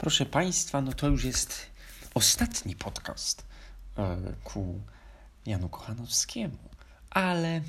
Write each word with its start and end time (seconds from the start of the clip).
Proszę 0.00 0.26
Państwa, 0.26 0.80
no 0.80 0.92
to 0.92 1.08
już 1.08 1.24
jest 1.24 1.66
ostatni 2.14 2.76
podcast 2.76 3.46
e, 3.98 4.16
ku 4.44 4.80
Janu 5.46 5.68
Kochanowskiemu, 5.68 6.58
ale 7.10 7.62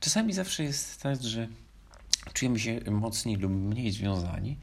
czasami 0.00 0.32
zawsze 0.32 0.62
jest 0.62 1.02
tak, 1.02 1.22
że 1.22 1.48
czujemy 2.32 2.60
się 2.60 2.80
mocniej 2.90 3.36
lub 3.36 3.52
mniej 3.52 3.92
związani. 3.92 4.58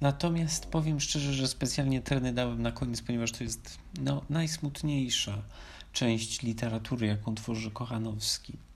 Natomiast 0.00 0.66
powiem 0.66 1.00
szczerze, 1.00 1.34
że 1.34 1.48
specjalnie 1.48 2.02
treny 2.02 2.32
dałem 2.32 2.62
na 2.62 2.72
koniec, 2.72 3.02
ponieważ 3.02 3.32
to 3.32 3.44
jest 3.44 3.78
no, 4.00 4.22
najsmutniejsza 4.30 5.42
część 5.92 6.42
literatury, 6.42 7.06
jaką 7.06 7.34
tworzy 7.34 7.70
Kochanowski. 7.70 8.67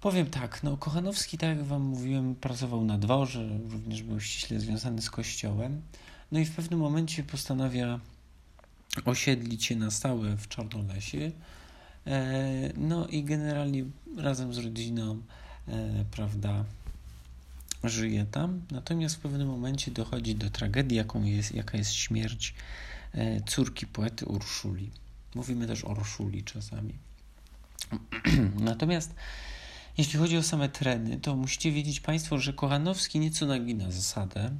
Powiem 0.00 0.26
tak, 0.26 0.62
no 0.62 0.76
Kochanowski, 0.76 1.38
tak 1.38 1.56
jak 1.56 1.66
Wam 1.66 1.82
mówiłem, 1.82 2.34
pracował 2.34 2.84
na 2.84 2.98
dworze, 2.98 3.48
również 3.70 4.02
był 4.02 4.20
ściśle 4.20 4.60
związany 4.60 5.02
z 5.02 5.10
kościołem. 5.10 5.82
No 6.32 6.38
i 6.38 6.44
w 6.44 6.56
pewnym 6.56 6.80
momencie 6.80 7.22
postanawia 7.22 8.00
osiedlić 9.04 9.64
się 9.64 9.76
na 9.76 9.90
stałe 9.90 10.36
w 10.36 10.48
Czarnolesie. 10.48 11.32
E, 12.06 12.72
no 12.76 13.06
i 13.06 13.24
generalnie 13.24 13.84
razem 14.16 14.54
z 14.54 14.58
rodziną, 14.58 15.22
e, 15.68 16.04
prawda, 16.10 16.64
żyje 17.84 18.24
tam. 18.24 18.62
Natomiast 18.70 19.16
w 19.16 19.18
pewnym 19.18 19.48
momencie 19.48 19.90
dochodzi 19.90 20.34
do 20.34 20.50
tragedii, 20.50 20.96
jaką 20.96 21.24
jest, 21.24 21.54
jaka 21.54 21.78
jest 21.78 21.92
śmierć 21.92 22.54
e, 23.12 23.40
córki 23.40 23.86
poety 23.86 24.26
Urszuli. 24.26 24.90
Mówimy 25.34 25.66
też 25.66 25.84
o 25.84 25.88
Urszuli 25.88 26.44
czasami. 26.44 26.94
Natomiast 28.60 29.14
jeśli 29.98 30.18
chodzi 30.18 30.36
o 30.36 30.42
same 30.42 30.68
treny, 30.68 31.20
to 31.20 31.36
musicie 31.36 31.72
wiedzieć 31.72 32.00
Państwo, 32.00 32.38
że 32.38 32.52
Kochanowski 32.52 33.20
nieco 33.20 33.46
nagina 33.46 33.90
zasadę, 33.90 34.50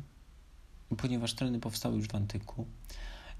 ponieważ 0.98 1.34
treny 1.34 1.60
powstały 1.60 1.96
już 1.96 2.08
w 2.08 2.14
antyku. 2.14 2.66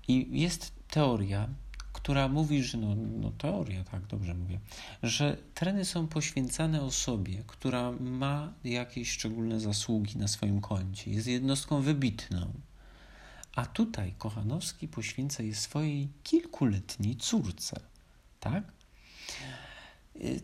I 0.09 0.40
jest 0.40 0.73
teoria, 0.88 1.48
która 1.93 2.29
mówi, 2.29 2.62
że 2.62 2.79
no, 2.79 2.95
no 2.95 3.30
teoria, 3.30 3.85
tak 3.85 4.07
dobrze 4.07 4.35
mówię, 4.35 4.60
że 5.02 5.37
treny 5.54 5.85
są 5.85 6.09
poświęcane 6.09 6.82
osobie, 6.82 7.43
która 7.46 7.93
ma 7.93 8.52
jakieś 8.65 9.10
szczególne 9.10 9.60
zasługi 9.60 10.18
na 10.18 10.29
swoim 10.29 10.60
koncie, 10.60 11.10
jest 11.10 11.26
jednostką 11.26 11.82
wybitną. 11.82 12.52
A 13.54 13.66
tutaj 13.66 14.15
Kochanowski 14.18 14.88
poświęca 14.88 15.42
je 15.42 15.54
swojej 15.54 16.09
kilkuletniej 16.23 17.16
córce, 17.16 17.80
tak? 18.40 18.65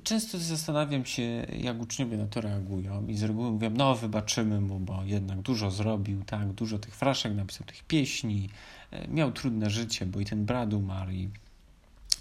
Często 0.04 0.38
zastanawiam 0.38 1.04
się, 1.04 1.22
jak 1.58 1.80
uczniowie 1.80 2.16
na 2.16 2.26
to 2.26 2.40
reagują 2.40 3.06
i 3.06 3.16
z 3.16 3.22
reguły 3.22 3.50
mówią, 3.50 3.70
no 3.70 3.94
wybaczymy 3.94 4.60
mu, 4.60 4.78
bo 4.78 5.04
jednak 5.04 5.42
dużo 5.42 5.70
zrobił, 5.70 6.24
tak, 6.24 6.52
dużo 6.52 6.78
tych 6.78 6.94
fraszek 6.94 7.34
napisał, 7.34 7.66
tych 7.66 7.82
pieśni, 7.84 8.48
e, 8.90 9.08
miał 9.08 9.32
trudne 9.32 9.70
życie, 9.70 10.06
bo 10.06 10.20
i 10.20 10.24
ten 10.24 10.44
brat 10.44 10.72
umarł 10.72 11.10
i, 11.10 11.30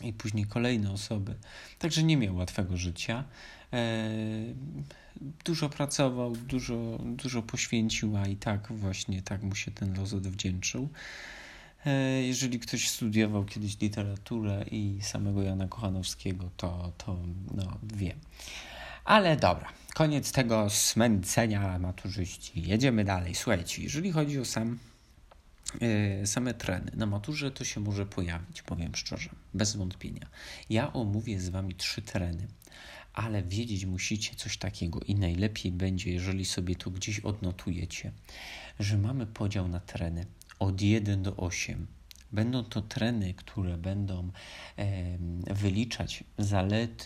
i 0.02 0.13
później 0.13 0.45
kolejne 0.45 0.91
osoby, 0.91 1.35
także 1.80 2.03
nie 2.03 2.17
miał 2.17 2.35
łatwego 2.35 2.77
życia. 2.77 3.23
E, 3.73 4.09
dużo 5.45 5.69
pracował, 5.69 6.36
dużo, 6.36 6.99
dużo 6.99 7.41
poświęcił, 7.41 8.17
a 8.17 8.27
i 8.27 8.36
tak 8.36 8.71
właśnie 8.71 9.21
tak 9.21 9.43
mu 9.43 9.55
się 9.55 9.71
ten 9.71 9.97
los 9.97 10.13
odwdzięczył. 10.13 10.89
E, 11.85 12.21
jeżeli 12.21 12.59
ktoś 12.59 12.89
studiował 12.89 13.45
kiedyś 13.45 13.79
literaturę 13.79 14.65
i 14.71 14.99
samego 15.01 15.43
Jana 15.43 15.67
Kochanowskiego, 15.67 16.49
to, 16.57 16.91
to 16.97 17.17
no, 17.55 17.77
wie. 17.93 18.15
Ale 19.05 19.37
dobra, 19.37 19.69
koniec 19.93 20.31
tego 20.31 20.69
smęcenia 20.69 21.79
maturzyści. 21.79 22.61
Jedziemy 22.67 23.03
dalej. 23.03 23.35
Słuchajcie, 23.35 23.83
jeżeli 23.83 24.11
chodzi 24.11 24.39
o 24.39 24.45
sam, 24.45 24.79
yy, 25.81 26.27
same 26.27 26.53
treny, 26.53 26.91
na 26.95 27.05
maturze 27.05 27.52
to 27.52 27.63
się 27.63 27.79
może 27.79 28.05
pojawić, 28.05 28.61
powiem 28.61 28.95
szczerze, 28.95 29.29
bez 29.53 29.75
wątpienia. 29.75 30.27
Ja 30.69 30.93
omówię 30.93 31.39
z 31.39 31.49
Wami 31.49 31.75
trzy 31.75 32.02
tereny, 32.02 32.47
ale 33.14 33.43
wiedzieć 33.43 33.86
musicie 33.86 34.36
coś 34.36 34.58
takiego 34.58 34.99
i 34.99 35.15
najlepiej 35.15 35.71
będzie, 35.71 36.11
jeżeli 36.11 36.45
sobie 36.45 36.75
to 36.75 36.91
gdzieś 36.91 37.20
odnotujecie, 37.20 38.11
że 38.80 38.97
mamy 38.97 39.27
podział 39.27 39.67
na 39.67 39.80
tereny 39.80 40.25
od 40.61 40.82
1 40.82 41.23
do 41.23 41.36
8. 41.36 41.88
Będą 42.32 42.64
to 42.64 42.82
treny, 42.82 43.33
które 43.33 43.77
będą 43.77 44.32
wyliczać 45.52 46.23
zalety 46.38 47.05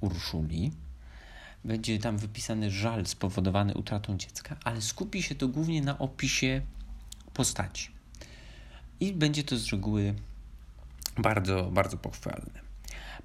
Urszuli. 0.00 0.72
Będzie 1.64 1.98
tam 1.98 2.18
wypisany 2.18 2.70
żal 2.70 3.06
spowodowany 3.06 3.74
utratą 3.74 4.16
dziecka, 4.16 4.56
ale 4.64 4.82
skupi 4.82 5.22
się 5.22 5.34
to 5.34 5.48
głównie 5.48 5.82
na 5.82 5.98
opisie 5.98 6.62
postaci. 7.34 7.90
I 9.00 9.12
będzie 9.12 9.44
to 9.44 9.56
z 9.56 9.72
reguły 9.72 10.14
bardzo, 11.18 11.70
bardzo 11.70 11.96
pochwalne. 11.96 12.60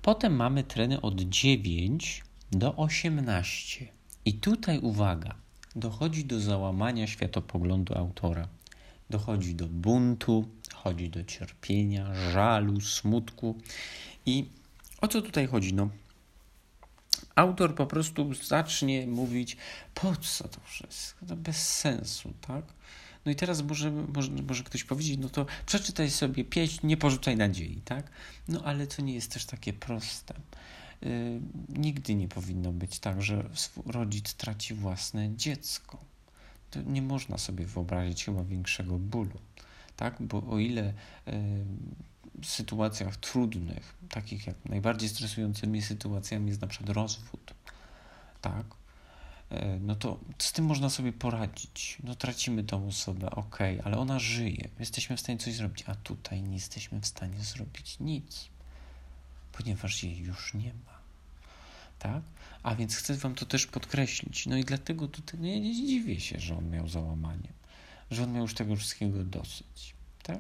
Potem 0.01 0.35
mamy 0.35 0.63
treny 0.63 1.01
od 1.01 1.21
9 1.21 2.23
do 2.51 2.75
18. 2.75 3.87
I 4.25 4.33
tutaj 4.33 4.79
uwaga, 4.79 5.35
dochodzi 5.75 6.25
do 6.25 6.39
załamania 6.39 7.07
światopoglądu 7.07 7.97
autora 7.97 8.47
dochodzi 9.13 9.55
do 9.55 9.67
buntu, 9.67 10.49
chodzi 10.73 11.09
do 11.09 11.23
cierpienia, 11.23 12.31
żalu, 12.31 12.81
smutku. 12.81 13.55
I 14.25 14.49
o 15.01 15.07
co 15.07 15.21
tutaj 15.21 15.47
chodzi? 15.47 15.73
No, 15.73 15.89
autor 17.35 17.75
po 17.75 17.85
prostu 17.87 18.33
zacznie 18.33 19.07
mówić, 19.07 19.57
po 19.93 20.15
co 20.15 20.47
to 20.47 20.59
wszystko? 20.65 21.25
To 21.25 21.35
bez 21.35 21.57
sensu, 21.57 22.33
tak? 22.47 22.65
No 23.25 23.31
i 23.31 23.35
teraz 23.35 23.61
może, 23.61 23.91
może, 23.91 24.31
może 24.31 24.63
ktoś 24.63 24.83
powiedzieć, 24.83 25.17
no 25.17 25.29
to 25.29 25.45
przeczytaj 25.65 26.11
sobie 26.11 26.45
pieśń, 26.45 26.87
nie 26.87 26.97
porzucaj 26.97 27.37
nadziei, 27.37 27.81
tak? 27.85 28.11
No 28.47 28.61
ale 28.63 28.87
to 28.87 29.01
nie 29.01 29.13
jest 29.13 29.31
też 29.31 29.45
takie 29.45 29.73
proste. 29.73 30.33
Yy, 31.01 31.09
nigdy 31.69 32.15
nie 32.15 32.27
powinno 32.27 32.71
być 32.71 32.99
tak, 32.99 33.21
że 33.21 33.49
rodzic 33.85 34.33
traci 34.33 34.73
własne 34.73 35.35
dziecko 35.35 36.12
nie 36.85 37.01
można 37.01 37.37
sobie 37.37 37.65
wyobrazić 37.65 38.25
chyba 38.25 38.43
większego 38.43 38.99
bólu. 38.99 39.39
Tak? 39.97 40.21
Bo 40.21 40.43
o 40.49 40.59
ile 40.59 40.93
w 42.41 42.45
sytuacjach 42.45 43.17
trudnych, 43.17 43.95
takich 44.09 44.47
jak 44.47 44.65
najbardziej 44.65 45.09
stresującymi 45.09 45.81
sytuacjami 45.81 46.47
jest 46.47 46.61
na 46.61 46.67
przykład 46.67 46.89
rozwód, 46.89 47.53
tak? 48.41 48.65
E, 49.49 49.79
no 49.79 49.95
to 49.95 50.19
z 50.37 50.51
tym 50.51 50.65
można 50.65 50.89
sobie 50.89 51.13
poradzić. 51.13 51.97
No 52.03 52.15
tracimy 52.15 52.63
tą 52.63 52.87
osobę, 52.87 53.31
ok, 53.31 53.59
ale 53.83 53.97
ona 53.97 54.19
żyje. 54.19 54.69
Jesteśmy 54.79 55.17
w 55.17 55.19
stanie 55.19 55.37
coś 55.37 55.53
zrobić, 55.53 55.83
a 55.87 55.95
tutaj 55.95 56.41
nie 56.41 56.53
jesteśmy 56.53 57.01
w 57.01 57.05
stanie 57.05 57.39
zrobić 57.39 57.99
nic, 57.99 58.49
ponieważ 59.51 60.03
jej 60.03 60.17
już 60.17 60.53
nie 60.53 60.73
ma 60.85 60.92
tak? 62.03 62.23
A 62.63 62.75
więc 62.75 62.95
chcę 62.95 63.13
Wam 63.13 63.35
to 63.35 63.45
też 63.45 63.67
podkreślić. 63.67 64.45
No 64.45 64.57
i 64.57 64.63
dlatego 64.63 65.07
tutaj 65.07 65.39
no 65.39 65.47
ja 65.47 65.59
nie 65.59 65.73
dziwię 65.73 66.19
się, 66.19 66.39
że 66.39 66.57
on 66.57 66.69
miał 66.69 66.87
załamanie, 66.87 67.49
że 68.11 68.23
on 68.23 68.33
miał 68.33 68.41
już 68.41 68.53
tego 68.53 68.75
wszystkiego 68.75 69.23
dosyć, 69.23 69.93
tak? 70.23 70.39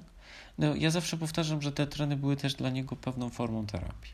No 0.57 0.75
ja 0.75 0.91
zawsze 0.91 1.17
powtarzam, 1.17 1.61
że 1.61 1.71
te 1.71 1.87
treny 1.87 2.17
były 2.17 2.37
też 2.37 2.53
dla 2.53 2.69
niego 2.69 2.95
pewną 2.95 3.29
formą 3.29 3.65
terapii. 3.65 4.11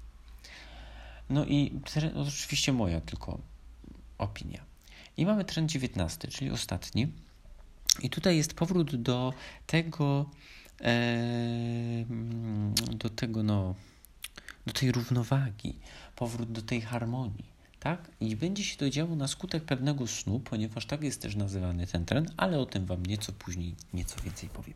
No 1.30 1.46
i 1.46 1.80
no, 2.16 2.22
oczywiście 2.22 2.74
moja 2.74 3.02
tylko 3.02 3.40
opinia. 4.18 4.64
I 5.18 5.26
mamy 5.26 5.46
trend 5.46 5.72
19, 5.72 6.28
czyli 6.28 6.52
ostatni. 6.52 7.08
I 8.02 8.10
tutaj 8.10 8.38
jest 8.38 8.54
powrót 8.54 8.96
do 8.96 9.34
tego, 9.68 10.30
do 12.92 13.10
tego, 13.10 13.44
no, 13.44 13.76
do 14.70 14.80
tej 14.80 14.92
równowagi, 14.92 15.76
powrót 16.16 16.52
do 16.52 16.62
tej 16.62 16.82
harmonii. 16.82 17.50
Tak? 17.80 18.12
I 18.20 18.36
będzie 18.36 18.64
się 18.64 18.78
to 18.78 18.90
działo 18.90 19.16
na 19.16 19.28
skutek 19.28 19.64
pewnego 19.64 20.08
snu, 20.08 20.40
ponieważ 20.40 20.86
tak 20.86 21.04
jest 21.04 21.22
też 21.22 21.36
nazywany 21.36 21.88
ten 21.88 22.06
tren, 22.06 22.26
ale 22.38 22.60
o 22.60 22.66
tym 22.66 22.86
Wam 22.86 23.06
nieco 23.06 23.32
później, 23.32 23.76
nieco 23.94 24.22
więcej 24.22 24.50
powiem. 24.50 24.74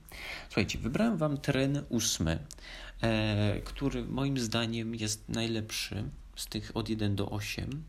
Słuchajcie, 0.47 0.79
wybrałem 0.79 1.17
Wam 1.17 1.37
tren 1.37 1.83
ósmy, 1.89 2.39
e, 3.01 3.61
który 3.61 4.05
moim 4.05 4.39
zdaniem 4.39 4.95
jest 4.95 5.29
najlepszy 5.29 6.03
z 6.35 6.45
tych 6.45 6.77
od 6.77 6.89
1 6.89 7.15
do 7.15 7.29
8. 7.29 7.83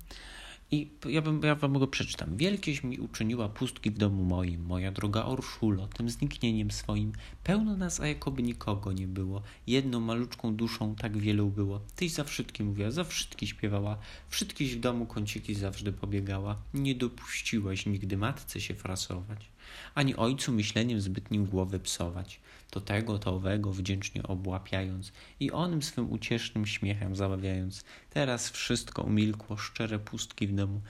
I 0.70 0.90
ja, 1.08 1.22
bym, 1.22 1.40
ja 1.42 1.54
wam 1.54 1.78
go 1.78 1.86
przeczytam. 1.86 2.36
Wielkieś 2.36 2.84
mi 2.84 2.98
uczyniła 2.98 3.48
pustki 3.48 3.90
w 3.90 3.98
domu 3.98 4.24
moim, 4.24 4.64
moja 4.64 4.92
droga 4.92 5.24
Orszulo, 5.24 5.86
tym 5.86 6.10
zniknieniem 6.10 6.70
swoim. 6.70 7.12
Pełno 7.44 7.76
nas, 7.76 8.00
a 8.00 8.06
jakoby 8.06 8.42
nikogo 8.42 8.92
nie 8.92 9.08
było. 9.08 9.42
Jedną 9.66 10.00
maluczką 10.00 10.56
duszą 10.56 10.94
tak 10.94 11.16
wielu 11.16 11.48
było. 11.48 11.80
Tyś 11.96 12.12
za 12.12 12.24
wszystkim 12.24 12.66
mówiła, 12.66 12.90
za 12.90 13.04
wszystkich 13.04 13.48
śpiewała. 13.48 13.98
Wszystkieś 14.28 14.76
w 14.76 14.80
domu 14.80 15.06
kąciki 15.06 15.54
zawsze 15.54 15.92
pobiegała. 15.92 16.56
Nie 16.74 16.94
dopuściłaś 16.94 17.86
nigdy 17.86 18.16
matce 18.16 18.60
się 18.60 18.74
frasować, 18.74 19.48
ani 19.94 20.16
ojcu 20.16 20.52
myśleniem 20.52 21.00
zbytnim 21.00 21.46
głowy 21.46 21.78
psować 21.78 22.40
to 22.74 22.80
tego, 22.80 23.18
to 23.18 23.34
owego 23.34 23.72
wdzięcznie 23.72 24.22
obłapiając 24.22 25.12
i 25.40 25.50
onym 25.50 25.82
swym 25.82 26.12
uciesznym 26.12 26.66
śmiechem 26.66 27.16
zabawiając. 27.16 27.84
Teraz 28.14 28.50
wszystko 28.50 29.02
umilkło, 29.02 29.56
szczere 29.56 29.98
pustki 29.98 30.46
w 30.46 30.54
domu. 30.54 30.80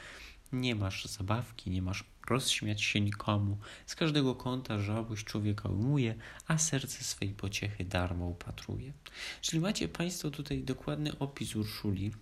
Nie 0.53 0.75
masz 0.75 1.05
zabawki, 1.05 1.71
nie 1.71 1.83
masz 1.83 2.05
rozśmiać 2.29 2.83
się 2.83 3.01
nikomu. 3.01 3.59
Z 3.87 3.95
każdego 3.95 4.35
kąta 4.35 4.79
żałość 4.79 5.25
człowieka 5.25 5.69
umuje, 5.69 6.15
a 6.47 6.59
serce 6.59 7.05
swej 7.05 7.29
pociechy 7.29 7.85
darmo 7.85 8.27
upatruje. 8.27 8.93
Czyli 9.41 9.61
macie 9.61 9.89
Państwo 9.89 10.31
tutaj 10.31 10.63
dokładny 10.63 11.19
opis 11.19 11.57
Urszuli. 11.57 12.13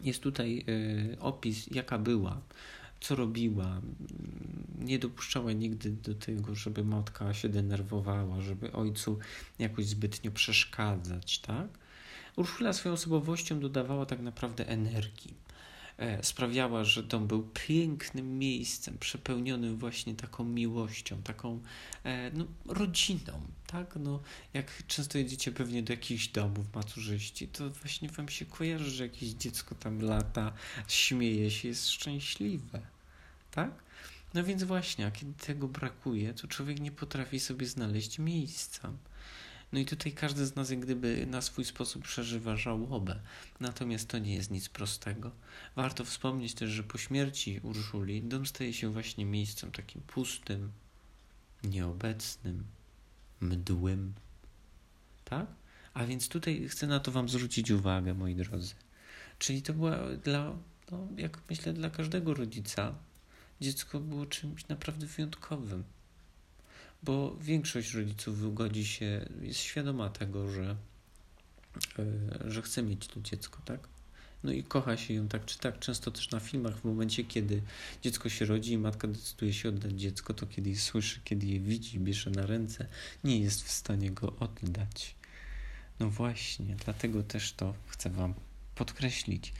Jest 0.00 0.22
tutaj 0.22 0.64
y, 0.68 1.16
opis, 1.20 1.66
jaka 1.70 1.98
była, 1.98 2.40
co 3.00 3.16
robiła. 3.16 3.80
Nie 4.78 4.98
dopuszczała 4.98 5.52
nigdy 5.52 5.90
do 5.90 6.14
tego, 6.14 6.54
żeby 6.54 6.84
matka 6.84 7.34
się 7.34 7.48
denerwowała, 7.48 8.40
żeby 8.40 8.72
ojcu 8.72 9.18
jakoś 9.58 9.86
zbytnio 9.86 10.30
przeszkadzać, 10.30 11.38
tak? 11.38 11.85
Urszula 12.36 12.72
swoją 12.72 12.92
osobowością 12.92 13.60
dodawała 13.60 14.06
tak 14.06 14.20
naprawdę 14.20 14.68
energii. 14.68 15.34
E, 15.98 16.24
sprawiała, 16.24 16.84
że 16.84 17.02
dom 17.02 17.26
był 17.26 17.42
pięknym 17.42 18.38
miejscem, 18.38 18.98
przepełnionym 18.98 19.78
właśnie 19.78 20.14
taką 20.14 20.44
miłością, 20.44 21.22
taką 21.22 21.60
e, 22.04 22.30
no, 22.30 22.44
rodziną, 22.66 23.40
tak? 23.66 23.96
No, 23.96 24.20
jak 24.54 24.86
często 24.86 25.18
jedziecie 25.18 25.52
pewnie 25.52 25.82
do 25.82 25.92
jakichś 25.92 26.28
domów 26.28 26.74
maturzyści, 26.74 27.48
to 27.48 27.70
właśnie 27.70 28.08
wam 28.08 28.28
się 28.28 28.46
kojarzy, 28.46 28.90
że 28.90 29.02
jakieś 29.02 29.28
dziecko 29.28 29.74
tam 29.74 30.00
lata, 30.00 30.52
śmieje 30.88 31.50
się, 31.50 31.68
jest 31.68 31.90
szczęśliwe, 31.90 32.80
tak? 33.50 33.70
No 34.34 34.44
więc 34.44 34.62
właśnie, 34.62 35.06
a 35.06 35.10
kiedy 35.10 35.32
tego 35.32 35.68
brakuje, 35.68 36.34
to 36.34 36.48
człowiek 36.48 36.80
nie 36.80 36.92
potrafi 36.92 37.40
sobie 37.40 37.66
znaleźć 37.66 38.18
miejsca. 38.18 38.92
No 39.72 39.78
i 39.78 39.84
tutaj 39.84 40.12
każdy 40.12 40.46
z 40.46 40.56
nas 40.56 40.70
jak 40.70 40.80
gdyby 40.80 41.26
na 41.26 41.40
swój 41.40 41.64
sposób 41.64 42.02
przeżywa 42.04 42.56
żałobę. 42.56 43.20
Natomiast 43.60 44.08
to 44.08 44.18
nie 44.18 44.34
jest 44.34 44.50
nic 44.50 44.68
prostego. 44.68 45.30
Warto 45.76 46.04
wspomnieć 46.04 46.54
też, 46.54 46.70
że 46.70 46.82
po 46.82 46.98
śmierci 46.98 47.60
Urszuli 47.62 48.22
dom 48.22 48.46
staje 48.46 48.72
się 48.72 48.92
właśnie 48.92 49.24
miejscem 49.24 49.72
takim 49.72 50.02
pustym, 50.02 50.72
nieobecnym, 51.64 52.64
mdłym. 53.40 54.14
Tak? 55.24 55.46
A 55.94 56.04
więc 56.04 56.28
tutaj 56.28 56.68
chcę 56.68 56.86
na 56.86 57.00
to 57.00 57.12
Wam 57.12 57.28
zwrócić 57.28 57.70
uwagę, 57.70 58.14
moi 58.14 58.34
drodzy. 58.34 58.74
Czyli 59.38 59.62
to 59.62 59.72
była 59.72 59.96
dla, 60.24 60.56
no, 60.90 61.08
jak 61.16 61.38
myślę, 61.50 61.72
dla 61.72 61.90
każdego 61.90 62.34
rodzica 62.34 62.94
dziecko 63.60 64.00
było 64.00 64.26
czymś 64.26 64.68
naprawdę 64.68 65.06
wyjątkowym 65.06 65.84
bo 67.02 67.36
większość 67.40 67.94
rodziców 67.94 68.54
godzi 68.54 68.86
się, 68.86 69.28
jest 69.40 69.60
świadoma 69.60 70.10
tego, 70.10 70.50
że, 70.50 70.76
e, 71.98 72.50
że 72.50 72.62
chce 72.62 72.82
mieć 72.82 73.06
to 73.06 73.20
dziecko, 73.20 73.60
tak? 73.64 73.88
No 74.44 74.52
i 74.52 74.64
kocha 74.64 74.96
się 74.96 75.14
ją 75.14 75.28
tak 75.28 75.44
czy 75.44 75.58
tak. 75.58 75.78
Często 75.78 76.10
też 76.10 76.30
na 76.30 76.40
filmach, 76.40 76.76
w 76.76 76.84
momencie, 76.84 77.24
kiedy 77.24 77.62
dziecko 78.02 78.28
się 78.28 78.44
rodzi 78.44 78.72
i 78.72 78.78
matka 78.78 79.08
decyduje 79.08 79.52
się 79.52 79.68
oddać 79.68 79.92
dziecko, 79.92 80.34
to 80.34 80.46
kiedy 80.46 80.70
je 80.70 80.76
słyszy, 80.76 81.20
kiedy 81.24 81.46
je 81.46 81.60
widzi, 81.60 82.00
bierze 82.00 82.30
na 82.30 82.46
ręce, 82.46 82.86
nie 83.24 83.38
jest 83.40 83.62
w 83.62 83.70
stanie 83.70 84.10
go 84.10 84.36
oddać. 84.36 85.14
No 86.00 86.10
właśnie, 86.10 86.76
dlatego 86.84 87.22
też 87.22 87.52
to 87.52 87.74
chcę 87.86 88.10
Wam 88.10 88.34
podkreślić. 88.74 89.52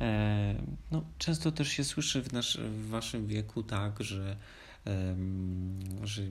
E, 0.00 0.54
no, 0.90 1.04
często 1.18 1.52
też 1.52 1.68
się 1.68 1.84
słyszy 1.84 2.22
w, 2.22 2.32
nasz, 2.32 2.58
w 2.58 2.88
Waszym 2.88 3.26
wieku 3.26 3.62
tak, 3.62 4.02
że 4.02 4.36
że 6.04 6.22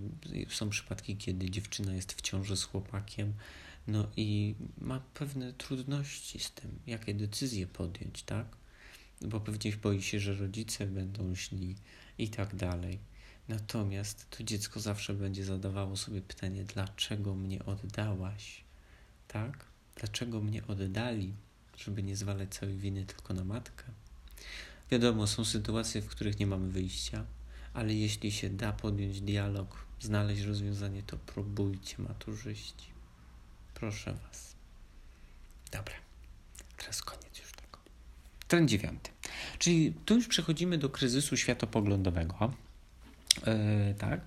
są 0.50 0.69
przypadki, 0.69 1.18
kiedy 1.18 1.50
dziewczyna 1.50 1.96
jest 1.96 2.13
w 2.13 2.22
ciąży 2.22 2.57
z 2.57 2.63
chłopakiem, 2.63 3.34
no 3.88 4.07
i 4.18 4.56
ma 4.78 5.00
pewne 5.13 5.54
trudności 5.54 6.40
z 6.40 6.52
tym, 6.52 6.80
jakie 6.88 7.13
decyzje 7.13 7.68
podjąć, 7.68 8.24
tak? 8.24 8.48
Bo 9.22 9.40
pewnie 9.40 9.78
boi 9.78 10.02
się, 10.02 10.19
że 10.19 10.36
rodzice 10.36 10.88
będą 10.88 11.36
źli 11.36 11.75
i 12.18 12.30
tak 12.30 12.56
dalej. 12.56 13.00
Natomiast 13.48 14.30
to 14.30 14.44
dziecko 14.44 14.80
zawsze 14.80 15.13
będzie 15.13 15.46
zadawało 15.46 15.98
sobie 15.98 16.22
pytanie, 16.22 16.63
dlaczego 16.63 17.36
mnie 17.36 17.66
oddałaś, 17.66 18.63
tak? 19.28 19.66
Dlaczego 19.96 20.42
mnie 20.42 20.68
oddali, 20.68 21.34
żeby 21.78 22.04
nie 22.04 22.16
zwalać 22.16 22.54
całej 22.54 22.78
winy 22.78 23.06
tylko 23.06 23.34
na 23.34 23.44
matkę? 23.44 23.84
Wiadomo, 24.92 25.28
są 25.28 25.46
sytuacje, 25.46 26.02
w 26.02 26.07
których 26.07 26.40
nie 26.40 26.48
mamy 26.48 26.69
wyjścia, 26.69 27.25
ale 27.75 27.94
jeśli 27.94 28.31
się 28.31 28.50
da 28.50 28.74
podjąć 28.74 29.22
dialog, 29.22 29.86
znaleźć 30.01 30.42
rozwiązanie, 30.42 31.04
to 31.04 31.18
próbujcie, 31.18 31.95
maturzyści. 31.98 32.88
Proszę 33.74 34.13
Was. 34.13 34.56
Dobra, 35.72 35.94
teraz 36.77 37.01
koniec 37.01 37.39
już 37.39 37.51
tego. 37.51 37.80
Trend 38.48 38.69
dziewiąty. 38.69 39.12
Czyli 39.60 39.94
tu 40.06 40.16
już 40.16 40.27
przechodzimy 40.27 40.77
do 40.77 40.89
kryzysu 40.89 41.38
światopoglądowego. 41.38 42.54
Yy, 43.48 43.95
tak. 43.98 44.21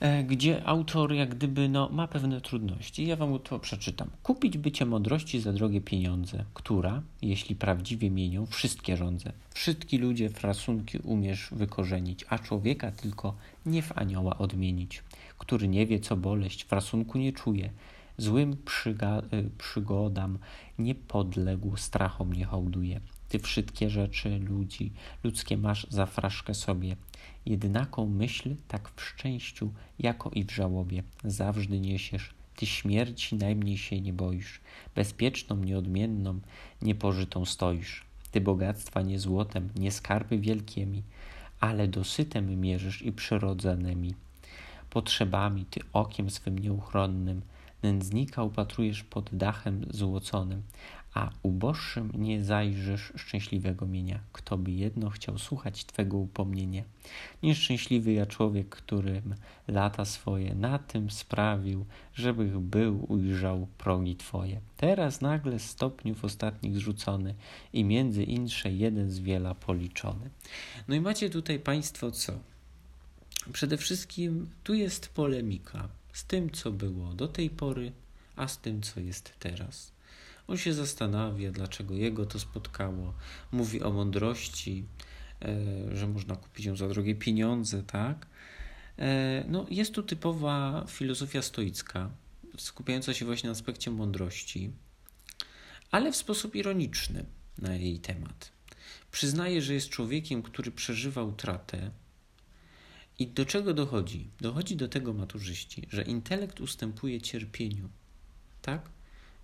E, 0.00 0.24
gdzie 0.24 0.66
autor 0.66 1.12
jak 1.12 1.34
gdyby 1.34 1.68
no, 1.68 1.88
ma 1.88 2.08
pewne 2.08 2.40
trudności. 2.40 3.06
Ja 3.06 3.16
wam 3.16 3.38
to 3.38 3.58
przeczytam. 3.58 4.10
Kupić 4.22 4.58
bycie 4.58 4.86
mądrości 4.86 5.40
za 5.40 5.52
drogie 5.52 5.80
pieniądze, 5.80 6.44
która, 6.54 7.02
jeśli 7.22 7.56
prawdziwie 7.56 8.10
mienią, 8.10 8.46
wszystkie 8.46 8.96
rządze. 8.96 9.32
Wszystkie 9.54 9.98
ludzie 9.98 10.30
frasunki 10.30 10.98
umiesz 10.98 11.48
wykorzenić, 11.52 12.24
a 12.28 12.38
człowieka 12.38 12.90
tylko 12.90 13.34
nie 13.66 13.82
w 13.82 13.98
anioła 13.98 14.38
odmienić, 14.38 15.02
który 15.38 15.68
nie 15.68 15.86
wie, 15.86 16.00
co 16.00 16.16
boleść, 16.16 16.64
frasunku 16.64 17.18
nie 17.18 17.32
czuje, 17.32 17.70
złym 18.18 18.52
y, 18.52 19.50
przygodam 19.58 20.38
nie 20.78 20.94
podległ, 20.94 21.76
strachom 21.76 22.32
nie 22.32 22.44
hołduje. 22.44 23.00
Ty 23.28 23.38
wszystkie 23.38 23.90
rzeczy 23.90 24.38
ludzi, 24.38 24.92
ludzkie 25.24 25.56
masz 25.56 25.86
za 25.90 26.06
fraszkę 26.06 26.54
sobie, 26.54 26.96
jednaką 27.46 28.06
myśl 28.06 28.56
tak 28.68 28.90
w 28.96 29.02
szczęściu, 29.02 29.72
jako 29.98 30.30
i 30.30 30.44
w 30.44 30.50
żałobie. 30.50 31.02
Zawsze 31.24 31.68
niesiesz, 31.68 32.34
ty 32.56 32.66
śmierci 32.66 33.36
najmniej 33.36 33.78
się 33.78 34.00
nie 34.00 34.12
boisz, 34.12 34.60
bezpieczną, 34.94 35.56
nieodmienną, 35.56 36.40
niepożytą 36.82 37.44
stoisz. 37.44 38.04
Ty 38.30 38.40
bogactwa 38.40 39.02
nie 39.02 39.18
złotem, 39.18 39.68
nie 39.76 39.92
skarby 39.92 40.38
wielkimi, 40.38 41.02
ale 41.60 41.88
dosytem 41.88 42.60
mierzysz 42.60 43.02
i 43.02 43.12
przyrodzonymi. 43.12 44.14
Potrzebami 44.90 45.64
ty 45.64 45.80
okiem 45.92 46.30
swym 46.30 46.58
nieuchronnym, 46.58 47.42
nędznika 47.82 48.42
upatrujesz 48.42 49.04
pod 49.04 49.30
dachem 49.32 49.86
złoconym, 49.90 50.62
a 51.14 51.30
uboższym 51.42 52.10
nie 52.14 52.44
zajrzysz 52.44 53.12
szczęśliwego 53.16 53.86
mienia. 53.86 54.20
Kto 54.32 54.58
by 54.58 54.70
jedno 54.70 55.10
chciał 55.10 55.38
słuchać 55.38 55.84
Twego 55.84 56.16
upomnienia? 56.16 56.82
Nieszczęśliwy 57.42 58.12
ja 58.12 58.26
człowiek, 58.26 58.68
którym 58.68 59.34
lata 59.68 60.04
swoje 60.04 60.54
na 60.54 60.78
tym 60.78 61.10
sprawił, 61.10 61.86
żebych 62.14 62.58
był 62.58 63.12
ujrzał 63.12 63.66
progi 63.78 64.16
Twoje. 64.16 64.60
Teraz 64.76 65.20
nagle 65.20 65.58
stopniów 65.58 66.24
ostatnich 66.24 66.76
zrzucony 66.76 67.34
i 67.72 67.84
między 67.84 68.24
insze 68.24 68.72
jeden 68.72 69.10
z 69.10 69.18
wiela 69.18 69.54
policzony. 69.54 70.30
No 70.88 70.94
i 70.94 71.00
macie 71.00 71.30
tutaj 71.30 71.58
Państwo 71.58 72.10
co? 72.10 72.32
Przede 73.52 73.76
wszystkim 73.76 74.48
tu 74.64 74.74
jest 74.74 75.08
polemika 75.08 75.88
z 76.12 76.24
tym, 76.24 76.50
co 76.50 76.72
było 76.72 77.14
do 77.14 77.28
tej 77.28 77.50
pory, 77.50 77.92
a 78.36 78.48
z 78.48 78.58
tym, 78.58 78.82
co 78.82 79.00
jest 79.00 79.32
teraz. 79.38 79.97
On 80.48 80.56
się 80.56 80.72
zastanawia, 80.72 81.52
dlaczego 81.52 81.94
jego 81.94 82.26
to 82.26 82.38
spotkało. 82.38 83.14
Mówi 83.52 83.82
o 83.82 83.92
mądrości, 83.92 84.84
e, 85.42 85.96
że 85.96 86.06
można 86.06 86.36
kupić 86.36 86.66
ją 86.66 86.76
za 86.76 86.88
drogie 86.88 87.14
pieniądze, 87.14 87.82
tak? 87.82 88.26
E, 88.98 89.44
no, 89.48 89.66
jest 89.70 89.94
tu 89.94 90.02
typowa 90.02 90.84
filozofia 90.88 91.42
stoicka, 91.42 92.10
skupiająca 92.58 93.14
się 93.14 93.24
właśnie 93.24 93.46
na 93.46 93.52
aspekcie 93.52 93.90
mądrości, 93.90 94.72
ale 95.90 96.12
w 96.12 96.16
sposób 96.16 96.54
ironiczny 96.54 97.24
na 97.58 97.74
jej 97.74 97.98
temat. 97.98 98.52
Przyznaje, 99.10 99.62
że 99.62 99.74
jest 99.74 99.88
człowiekiem, 99.88 100.42
który 100.42 100.70
przeżywa 100.70 101.22
utratę. 101.22 101.90
I 103.18 103.26
do 103.26 103.46
czego 103.46 103.74
dochodzi? 103.74 104.30
Dochodzi 104.40 104.76
do 104.76 104.88
tego 104.88 105.12
maturzyści, 105.12 105.86
że 105.90 106.02
intelekt 106.02 106.60
ustępuje 106.60 107.20
cierpieniu. 107.20 107.88
Tak? 108.62 108.90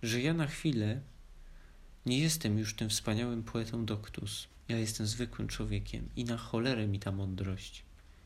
Że 0.04 0.20
ja 0.20 0.34
na 0.34 0.46
chwilę 0.46 1.00
nie 2.06 2.18
jestem 2.18 2.58
już 2.58 2.74
tym 2.74 2.88
wspaniałym 2.88 3.42
poetą 3.42 3.84
doktus. 3.84 4.48
Ja 4.68 4.78
jestem 4.78 5.06
zwykłym 5.06 5.48
człowiekiem 5.48 6.08
i 6.16 6.24
na 6.24 6.36
cholerę 6.36 6.86
mi 6.86 6.98
ta 6.98 7.12
mądrość. 7.12 7.82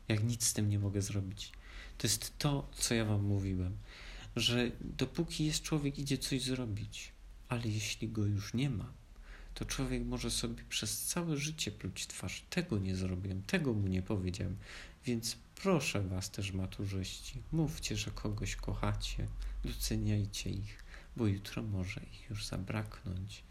Jak 0.08 0.24
nic 0.24 0.44
z 0.44 0.52
tym 0.52 0.68
nie 0.68 0.78
mogę 0.78 1.02
zrobić. 1.02 1.52
To 1.98 2.06
jest 2.06 2.38
to, 2.38 2.68
co 2.74 2.94
ja 2.94 3.04
wam 3.04 3.22
mówiłem, 3.24 3.76
że 4.36 4.70
dopóki 4.80 5.44
jest 5.46 5.62
człowiek, 5.62 5.98
idzie 5.98 6.18
coś 6.18 6.42
zrobić, 6.42 7.12
ale 7.48 7.68
jeśli 7.68 8.08
go 8.08 8.24
już 8.24 8.54
nie 8.54 8.70
ma, 8.70 8.92
to 9.54 9.64
człowiek 9.64 10.04
może 10.04 10.30
sobie 10.30 10.64
przez 10.68 11.02
całe 11.02 11.36
życie 11.36 11.70
pluć 11.72 12.06
twarz. 12.06 12.44
Tego 12.50 12.78
nie 12.78 12.96
zrobiłem, 12.96 13.42
tego 13.42 13.74
mu 13.74 13.86
nie 13.86 14.02
powiedziałem. 14.02 14.56
Więc 15.04 15.36
proszę 15.54 16.02
was 16.02 16.30
też, 16.30 16.52
maturzyści, 16.52 17.42
mówcie, 17.52 17.96
że 17.96 18.10
kogoś 18.10 18.56
kochacie, 18.56 19.26
doceniajcie 19.64 20.50
ich 20.50 20.87
bo 21.18 21.26
jutro 21.26 21.62
może 21.62 22.00
ich 22.00 22.30
już 22.30 22.46
zabraknąć. 22.46 23.42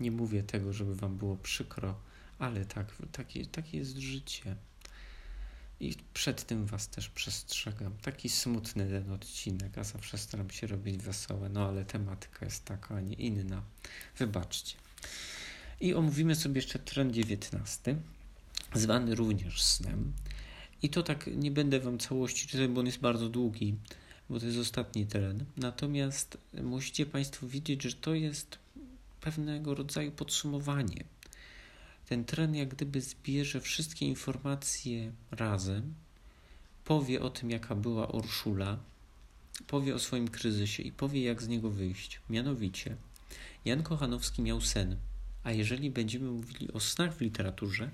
Nie 0.00 0.10
mówię 0.10 0.42
tego, 0.42 0.72
żeby 0.72 0.96
Wam 0.96 1.16
było 1.16 1.36
przykro, 1.36 2.00
ale 2.38 2.64
tak, 2.64 2.86
takie, 3.12 3.46
takie 3.46 3.78
jest 3.78 3.96
życie. 3.96 4.56
I 5.80 5.94
przed 6.14 6.46
tym 6.46 6.66
Was 6.66 6.88
też 6.88 7.08
przestrzegam. 7.08 7.92
Taki 8.02 8.28
smutny 8.28 8.88
ten 8.88 9.12
odcinek, 9.12 9.78
a 9.78 9.84
zawsze 9.84 10.18
staram 10.18 10.50
się 10.50 10.66
robić 10.66 10.96
wesołe, 10.96 11.48
no 11.48 11.68
ale 11.68 11.84
tematyka 11.84 12.44
jest 12.44 12.64
taka, 12.64 12.94
a 12.94 13.00
nie 13.00 13.14
inna. 13.14 13.62
Wybaczcie. 14.18 14.76
I 15.80 15.94
omówimy 15.94 16.34
sobie 16.34 16.56
jeszcze 16.56 16.78
trend 16.78 17.12
19, 17.12 17.96
zwany 18.74 19.14
również 19.14 19.62
snem. 19.62 20.12
I 20.82 20.90
to 20.90 21.02
tak 21.02 21.30
nie 21.36 21.50
będę 21.50 21.80
Wam 21.80 21.98
całości 21.98 22.46
czytać, 22.46 22.68
bo 22.68 22.80
on 22.80 22.86
jest 22.86 23.00
bardzo 23.00 23.28
długi, 23.28 23.76
bo 24.30 24.40
to 24.40 24.46
jest 24.46 24.58
ostatni 24.58 25.06
teren. 25.06 25.44
Natomiast 25.56 26.38
musicie 26.62 27.06
Państwo 27.06 27.46
widzieć, 27.46 27.82
że 27.82 27.92
to 27.92 28.14
jest 28.14 28.58
pewnego 29.20 29.74
rodzaju 29.74 30.12
podsumowanie. 30.12 31.04
Ten 32.08 32.24
tren 32.24 32.54
jak 32.54 32.68
gdyby 32.68 33.00
zbierze 33.00 33.60
wszystkie 33.60 34.06
informacje 34.06 35.12
razem, 35.30 35.94
powie 36.84 37.22
o 37.22 37.30
tym, 37.30 37.50
jaka 37.50 37.74
była 37.74 38.06
Urszula, 38.06 38.78
powie 39.66 39.94
o 39.94 39.98
swoim 39.98 40.28
kryzysie 40.28 40.82
i 40.82 40.92
powie, 40.92 41.22
jak 41.22 41.42
z 41.42 41.48
niego 41.48 41.70
wyjść. 41.70 42.20
Mianowicie, 42.30 42.96
Jan 43.64 43.82
Kochanowski 43.82 44.42
miał 44.42 44.60
sen, 44.60 44.96
a 45.44 45.52
jeżeli 45.52 45.90
będziemy 45.90 46.30
mówili 46.30 46.72
o 46.72 46.80
snach 46.80 47.14
w 47.14 47.20
literaturze, 47.20 47.90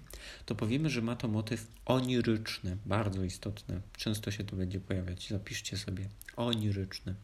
to 0.46 0.54
powiemy, 0.54 0.90
że 0.90 1.02
ma 1.02 1.16
to 1.16 1.28
motyw 1.28 1.66
oniryczny, 1.86 2.76
bardzo 2.86 3.24
istotny. 3.24 3.80
Często 3.96 4.30
się 4.30 4.44
to 4.44 4.56
będzie 4.56 4.80
pojawiać, 4.80 5.28
zapiszcie 5.28 5.76
sobie. 5.76 6.08
Oniryczny. 6.36 7.14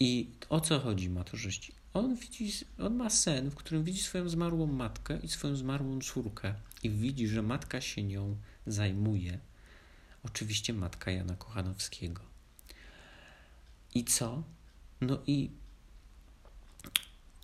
I 0.00 0.30
o 0.48 0.60
co 0.60 0.80
chodzi 0.80 1.10
maturzyści? 1.10 1.72
On, 1.94 2.16
widzi, 2.16 2.52
on 2.78 2.94
ma 2.96 3.10
sen, 3.10 3.50
w 3.50 3.54
którym 3.54 3.84
widzi 3.84 4.02
swoją 4.02 4.28
zmarłą 4.28 4.66
matkę 4.66 5.18
i 5.22 5.28
swoją 5.28 5.56
zmarłą 5.56 6.00
córkę 6.00 6.54
i 6.82 6.90
widzi, 6.90 7.28
że 7.28 7.42
matka 7.42 7.80
się 7.80 8.02
nią 8.02 8.36
zajmuje. 8.66 9.38
Oczywiście 10.22 10.72
matka 10.72 11.10
Jana 11.10 11.36
Kochanowskiego. 11.36 12.20
I 13.94 14.04
co? 14.04 14.42
No 15.00 15.18
i 15.26 15.50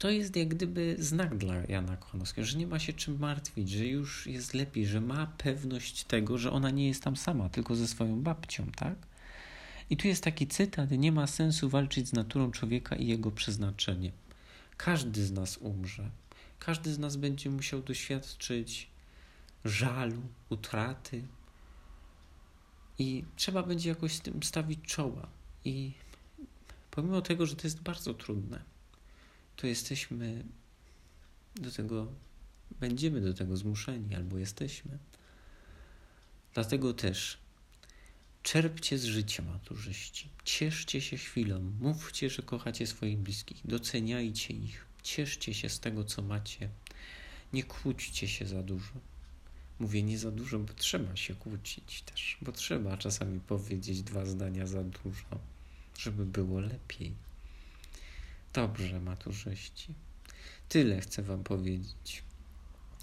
to 0.00 0.10
jest 0.10 0.36
jak 0.36 0.48
gdyby 0.48 0.96
znak 0.98 1.36
dla 1.36 1.54
Jana 1.68 1.96
Kochanowskiego, 1.96 2.46
że 2.46 2.58
nie 2.58 2.66
ma 2.66 2.78
się 2.78 2.92
czym 2.92 3.18
martwić, 3.18 3.70
że 3.70 3.86
już 3.86 4.26
jest 4.26 4.54
lepiej, 4.54 4.86
że 4.86 5.00
ma 5.00 5.26
pewność 5.26 6.04
tego, 6.04 6.38
że 6.38 6.52
ona 6.52 6.70
nie 6.70 6.88
jest 6.88 7.02
tam 7.02 7.16
sama, 7.16 7.48
tylko 7.48 7.76
ze 7.76 7.88
swoją 7.88 8.22
babcią, 8.22 8.66
tak? 8.76 8.94
I 9.90 9.96
tu 9.96 10.08
jest 10.08 10.24
taki 10.24 10.46
cytat: 10.46 10.90
Nie 10.90 11.12
ma 11.12 11.26
sensu 11.26 11.68
walczyć 11.68 12.08
z 12.08 12.12
naturą 12.12 12.50
człowieka 12.50 12.96
i 12.96 13.06
jego 13.06 13.30
przeznaczeniem. 13.30 14.12
Każdy 14.76 15.26
z 15.26 15.32
nas 15.32 15.56
umrze. 15.56 16.10
Każdy 16.58 16.92
z 16.92 16.98
nas 16.98 17.16
będzie 17.16 17.50
musiał 17.50 17.82
doświadczyć 17.82 18.90
żalu, 19.64 20.22
utraty. 20.50 21.22
I 22.98 23.24
trzeba 23.36 23.62
będzie 23.62 23.88
jakoś 23.88 24.12
z 24.12 24.20
tym 24.20 24.42
stawić 24.42 24.80
czoła. 24.82 25.26
I 25.64 25.92
pomimo 26.90 27.22
tego, 27.22 27.46
że 27.46 27.56
to 27.56 27.66
jest 27.66 27.82
bardzo 27.82 28.14
trudne, 28.14 28.69
to 29.60 29.66
jesteśmy 29.66 30.44
do 31.54 31.70
tego, 31.70 32.12
będziemy 32.80 33.20
do 33.20 33.34
tego 33.34 33.56
zmuszeni, 33.56 34.14
albo 34.14 34.38
jesteśmy. 34.38 34.98
Dlatego 36.54 36.94
też 36.94 37.38
czerpcie 38.42 38.98
z 38.98 39.04
życia, 39.04 39.42
maturzyści. 39.42 40.28
Cieszcie 40.44 41.00
się 41.00 41.16
chwilą. 41.16 41.72
Mówcie, 41.80 42.30
że 42.30 42.42
kochacie 42.42 42.86
swoich 42.86 43.18
bliskich. 43.18 43.60
Doceniajcie 43.64 44.54
ich. 44.54 44.86
Cieszcie 45.02 45.54
się 45.54 45.68
z 45.68 45.80
tego, 45.80 46.04
co 46.04 46.22
macie. 46.22 46.68
Nie 47.52 47.62
kłóćcie 47.64 48.28
się 48.28 48.46
za 48.46 48.62
dużo. 48.62 48.92
Mówię 49.78 50.02
nie 50.02 50.18
za 50.18 50.30
dużo, 50.30 50.58
bo 50.58 50.74
trzeba 50.74 51.16
się 51.16 51.34
kłócić 51.34 52.02
też, 52.02 52.38
bo 52.42 52.52
trzeba 52.52 52.96
czasami 52.96 53.40
powiedzieć 53.40 54.02
dwa 54.02 54.26
zdania 54.26 54.66
za 54.66 54.84
dużo, 54.84 55.40
żeby 55.98 56.26
było 56.26 56.60
lepiej. 56.60 57.14
Dobrze, 58.52 59.00
maturzyści. 59.00 59.94
Tyle 60.68 61.00
chcę 61.00 61.22
Wam 61.22 61.44
powiedzieć. 61.44 62.22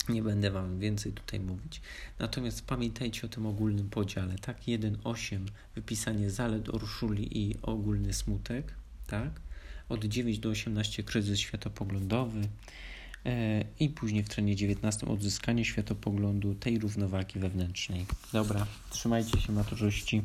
Nie 0.09 0.23
będę 0.23 0.51
Wam 0.51 0.79
więcej 0.79 1.11
tutaj 1.11 1.39
mówić. 1.39 1.81
Natomiast 2.19 2.65
pamiętajcie 2.65 3.27
o 3.27 3.29
tym 3.29 3.45
ogólnym 3.45 3.89
podziale. 3.89 4.35
Tak, 4.35 4.61
1.8 4.61 5.39
wypisanie 5.75 6.31
zalet 6.31 6.69
Urszuli 6.69 7.37
i 7.37 7.55
ogólny 7.61 8.13
smutek. 8.13 8.73
Tak. 9.07 9.41
Od 9.89 10.05
9 10.05 10.39
do 10.39 10.49
18 10.49 11.03
kryzys 11.03 11.39
światopoglądowy. 11.39 12.41
E, 13.25 13.63
I 13.79 13.89
później 13.89 14.23
w 14.23 14.29
trenie 14.29 14.55
19 14.55 15.07
odzyskanie 15.07 15.65
światopoglądu 15.65 16.55
tej 16.55 16.79
równowagi 16.79 17.39
wewnętrznej. 17.39 18.05
Dobra, 18.33 18.67
trzymajcie 18.89 19.41
się 19.41 19.53
maturzyści. 19.53 20.21